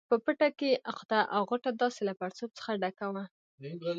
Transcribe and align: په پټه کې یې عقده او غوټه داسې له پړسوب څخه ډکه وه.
په 0.09 0.15
پټه 0.23 0.49
کې 0.57 0.67
یې 0.73 0.81
عقده 0.91 1.21
او 1.35 1.41
غوټه 1.49 1.71
داسې 1.81 2.01
له 2.09 2.13
پړسوب 2.19 2.49
څخه 2.59 2.71
ډکه 2.81 3.05
وه. 3.13 3.23